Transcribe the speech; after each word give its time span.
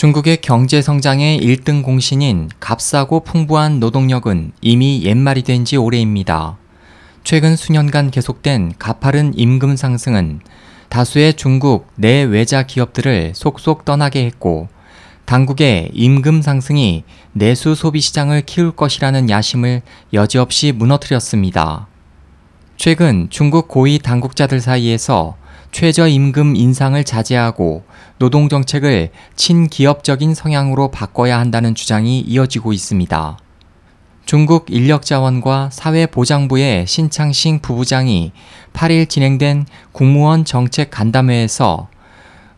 중국의 0.00 0.38
경제 0.38 0.80
성장의 0.80 1.40
1등 1.40 1.82
공신인 1.82 2.48
값싸고 2.58 3.20
풍부한 3.20 3.80
노동력은 3.80 4.52
이미 4.62 5.02
옛말이 5.04 5.42
된 5.42 5.66
지 5.66 5.76
오래입니다. 5.76 6.56
최근 7.22 7.54
수년간 7.54 8.10
계속된 8.10 8.76
가파른 8.78 9.34
임금 9.36 9.76
상승은 9.76 10.40
다수의 10.88 11.34
중국 11.34 11.88
내외자 11.96 12.62
기업들을 12.62 13.32
속속 13.34 13.84
떠나게 13.84 14.24
했고 14.24 14.68
당국의 15.26 15.90
임금 15.92 16.40
상승이 16.40 17.04
내수 17.32 17.74
소비 17.74 18.00
시장을 18.00 18.40
키울 18.46 18.70
것이라는 18.70 19.28
야심을 19.28 19.82
여지없이 20.14 20.72
무너뜨렸습니다. 20.72 21.88
최근 22.78 23.26
중국 23.28 23.68
고위 23.68 23.98
당국자들 23.98 24.62
사이에서 24.62 25.36
최저임금 25.72 26.56
인상을 26.56 27.02
자제하고 27.04 27.84
노동정책을 28.18 29.10
친기업적인 29.36 30.34
성향으로 30.34 30.90
바꿔야 30.90 31.38
한다는 31.38 31.74
주장이 31.74 32.20
이어지고 32.20 32.72
있습니다. 32.72 33.38
중국 34.26 34.66
인력자원과 34.68 35.70
사회보장부의 35.72 36.86
신창싱 36.86 37.60
부부장이 37.60 38.32
8일 38.72 39.08
진행된 39.08 39.66
국무원 39.92 40.44
정책 40.44 40.90
간담회에서 40.90 41.88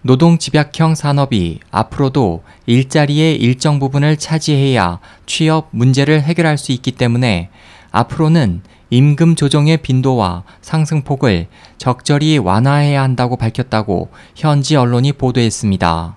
노동 0.02 0.36
집약형 0.36 0.96
산업이 0.96 1.60
앞으로도 1.70 2.42
일자리의 2.66 3.36
일정 3.36 3.78
부분을 3.78 4.16
차지해야 4.16 4.98
취업 5.26 5.68
문제를 5.70 6.22
해결할 6.22 6.58
수 6.58 6.72
있기 6.72 6.92
때문에 6.92 7.50
앞으로는 7.92 8.62
임금 8.90 9.36
조정의 9.36 9.78
빈도와 9.78 10.42
상승폭을 10.60 11.46
적절히 11.78 12.38
완화해야 12.38 13.02
한다고 13.02 13.36
밝혔다고 13.36 14.10
현지 14.34 14.76
언론이 14.76 15.12
보도했습니다. 15.12 16.16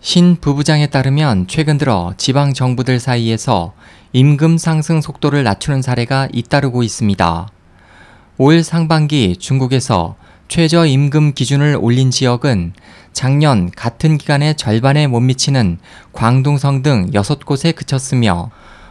신 0.00 0.36
부부장에 0.40 0.88
따르면 0.88 1.46
최근 1.48 1.78
들어 1.78 2.14
지방 2.16 2.52
정부들 2.52 3.00
사이에서 3.00 3.74
임금 4.12 4.58
상승 4.58 5.00
속도를 5.00 5.44
낮추는 5.44 5.82
사례가 5.82 6.28
잇따르고 6.32 6.82
있습니다. 6.82 7.48
올 8.38 8.62
상반기 8.62 9.36
중국에서 9.36 10.16
최저 10.46 10.86
임금 10.86 11.34
기준을 11.34 11.78
올린 11.80 12.10
지역은 12.10 12.72
작년 13.12 13.70
같은 13.70 14.16
기간의 14.16 14.56
절반에 14.56 15.06
못 15.06 15.20
미치는 15.20 15.78
광둥성 16.12 16.82
등 16.82 17.10
6곳에 17.10 17.74
그쳤으며 17.74 18.50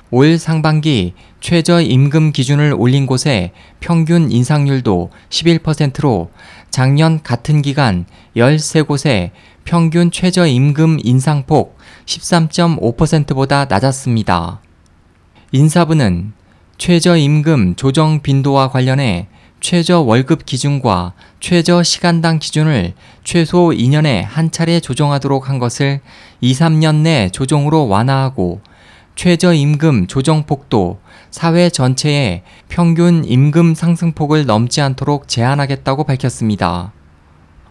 올 0.09 0.37
상반기 0.37 1.13
최저 1.41 1.81
임금 1.81 2.31
기준을 2.31 2.73
올린 2.77 3.05
곳의 3.05 3.51
평균 3.81 4.31
인상률도 4.31 5.09
11%로 5.29 6.31
작년 6.69 7.21
같은 7.21 7.61
기간 7.61 8.05
13곳의 8.35 9.31
평균 9.65 10.09
최저 10.09 10.47
임금 10.47 10.99
인상폭 11.03 11.77
13.5%보다 12.05 13.65
낮았습니다. 13.65 14.61
인사부는 15.51 16.31
최저 16.77 17.17
임금 17.17 17.75
조정 17.75 18.21
빈도와 18.21 18.69
관련해 18.69 19.27
최저 19.59 19.99
월급 19.99 20.45
기준과 20.45 21.13
최저 21.41 21.83
시간당 21.83 22.39
기준을 22.39 22.93
최소 23.25 23.71
2년에 23.71 24.23
한 24.23 24.51
차례 24.51 24.79
조정하도록 24.79 25.49
한 25.49 25.59
것을 25.59 25.99
2, 26.39 26.53
3년 26.53 27.01
내 27.01 27.29
조정으로 27.29 27.87
완화하고 27.89 28.61
최저임금 29.17 30.05
조정 30.05 30.43
폭도 30.43 30.99
사회 31.31 31.71
전체의 31.71 32.43
평균 32.69 33.25
임금 33.25 33.73
상승폭을 33.73 34.45
넘지 34.45 34.79
않도록 34.79 35.27
제한하겠다고 35.27 36.03
밝혔습니다. 36.03 36.93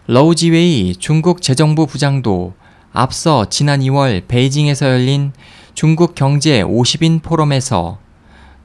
러우지웨이 0.07 0.97
중국 0.97 1.41
재정부 1.41 1.87
부장도 1.87 2.53
앞서 2.91 3.45
지난 3.49 3.79
2월 3.79 4.27
베이징에서 4.27 4.87
열린 4.87 5.31
중국 5.73 6.15
경제 6.15 6.61
50인 6.63 7.23
포럼에서 7.23 7.97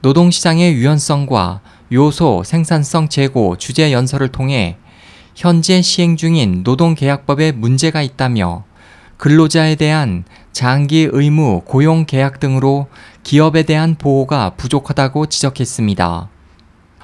노동시장의 0.01 0.73
유연성과 0.73 1.61
요소 1.93 2.43
생산성 2.43 3.07
제고 3.07 3.55
주제 3.57 3.93
연설을 3.93 4.27
통해 4.27 4.75
현재 5.35 5.81
시행 5.81 6.17
중인 6.17 6.63
노동계약법에 6.65 7.53
문제가 7.53 8.01
있다며 8.01 8.65
근로자에 9.17 9.75
대한 9.75 10.23
장기 10.51 11.07
의무 11.11 11.61
고용 11.65 12.05
계약 12.05 12.39
등으로 12.39 12.87
기업에 13.23 13.63
대한 13.63 13.95
보호가 13.95 14.51
부족하다고 14.57 15.27
지적했습니다. 15.27 16.29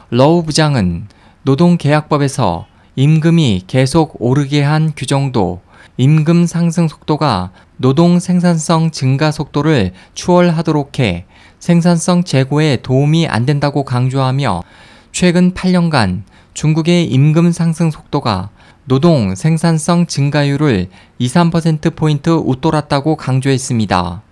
러우 0.09 0.43
부장은 0.43 1.07
노동계약법에서 1.43 2.67
임금이 2.95 3.63
계속 3.67 4.15
오르게 4.19 4.61
한 4.61 4.91
규정도 4.95 5.61
임금 5.97 6.45
상승 6.45 6.87
속도가 6.87 7.51
노동 7.77 8.19
생산성 8.19 8.91
증가 8.91 9.31
속도를 9.31 9.93
추월하도록 10.13 10.99
해 10.99 11.25
생산성 11.59 12.23
제고에 12.23 12.77
도움이 12.81 13.27
안 13.27 13.45
된다고 13.45 13.83
강조하며 13.83 14.63
최근 15.11 15.53
8년간 15.53 16.23
중국의 16.53 17.05
임금 17.05 17.51
상승 17.51 17.91
속도가 17.91 18.49
노동 18.89 19.35
생산성 19.35 20.07
증가율을 20.07 20.87
2, 21.19 21.27
3%포인트 21.27 22.31
웃돌았다고 22.31 23.17
강조했습니다. 23.17 24.23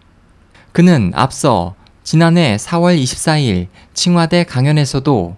그는 0.71 1.11
앞서 1.13 1.75
지난해 2.03 2.57
4월 2.57 2.99
24일 2.99 3.67
칭화대 3.93 4.45
강연에서도 4.45 5.35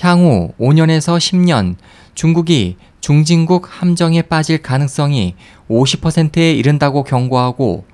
향후 0.00 0.52
5년에서 0.60 1.16
10년 1.16 1.76
중국이 2.14 2.76
중진국 3.00 3.66
함정에 3.66 4.20
빠질 4.20 4.60
가능성이 4.60 5.36
50%에 5.70 6.52
이른다고 6.52 7.02
경고하고 7.02 7.86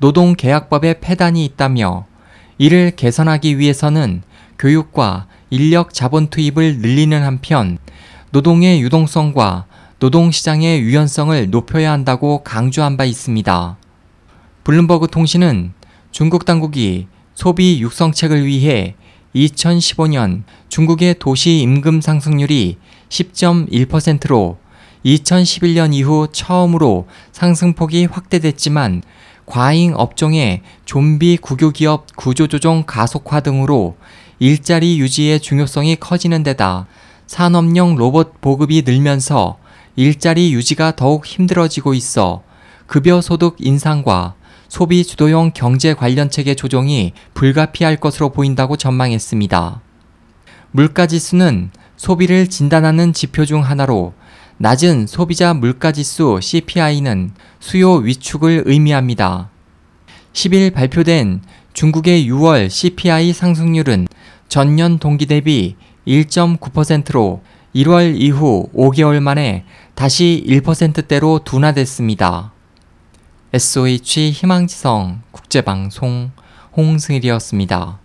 노동계약법에 0.00 1.00
폐단이 1.00 1.46
있다며 1.46 2.04
이를 2.58 2.90
개선하기 2.94 3.58
위해서는 3.58 4.20
교육과 4.58 5.28
인력 5.48 5.94
자본 5.94 6.26
투입을 6.26 6.80
늘리는 6.80 7.22
한편 7.22 7.78
노동의 8.32 8.82
유동성과 8.82 9.69
노동시장의 10.00 10.80
유연성을 10.80 11.50
높여야 11.50 11.92
한다고 11.92 12.42
강조한 12.42 12.96
바 12.96 13.04
있습니다. 13.04 13.76
블룸버그 14.64 15.08
통신은 15.08 15.74
중국 16.10 16.46
당국이 16.46 17.06
소비 17.34 17.80
육성책을 17.80 18.46
위해 18.46 18.94
2015년 19.34 20.44
중국의 20.70 21.16
도시 21.18 21.58
임금 21.60 22.00
상승률이 22.00 22.78
10.1%로 23.10 24.56
2011년 25.04 25.92
이후 25.92 26.28
처음으로 26.32 27.06
상승폭이 27.32 28.06
확대됐지만 28.06 29.02
과잉 29.44 29.92
업종의 29.94 30.62
좀비 30.86 31.36
국유기업 31.42 32.16
구조조정 32.16 32.84
가속화 32.86 33.40
등으로 33.40 33.96
일자리 34.38 34.98
유지의 34.98 35.40
중요성이 35.40 35.96
커지는 35.96 36.42
데다 36.42 36.86
산업용 37.26 37.96
로봇 37.96 38.40
보급이 38.40 38.82
늘면서 38.86 39.58
일자리 39.96 40.52
유지가 40.52 40.96
더욱 40.96 41.26
힘들어지고 41.26 41.94
있어 41.94 42.42
급여 42.86 43.20
소득 43.20 43.56
인상과 43.58 44.34
소비 44.68 45.04
주도형 45.04 45.52
경제 45.54 45.94
관련 45.94 46.30
체계 46.30 46.54
조정이 46.54 47.12
불가피할 47.34 47.96
것으로 47.96 48.30
보인다고 48.30 48.76
전망했습니다. 48.76 49.80
물가 50.70 51.06
지수는 51.06 51.70
소비를 51.96 52.46
진단하는 52.46 53.12
지표 53.12 53.44
중 53.44 53.64
하나로 53.64 54.14
낮은 54.58 55.06
소비자 55.06 55.54
물가 55.54 55.90
지수 55.90 56.38
CPI는 56.40 57.32
수요 57.58 57.94
위축을 57.94 58.64
의미합니다. 58.66 59.50
10일 60.32 60.72
발표된 60.72 61.42
중국의 61.72 62.28
6월 62.30 62.68
CPI 62.70 63.32
상승률은 63.32 64.06
전년 64.48 64.98
동기 64.98 65.26
대비 65.26 65.76
1.9%로 66.06 67.42
1월 67.74 68.20
이후 68.20 68.68
5개월 68.74 69.20
만에 69.20 69.64
다시 69.94 70.44
1%대로 70.46 71.40
둔화됐습니다. 71.44 72.52
SOH 73.52 74.30
희망지성 74.30 75.22
국제방송 75.30 76.30
홍승일이었습니다. 76.76 77.98